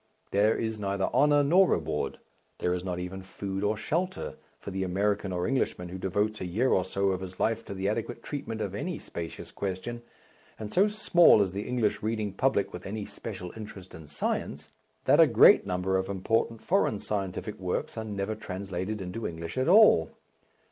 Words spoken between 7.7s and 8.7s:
the adequate treatment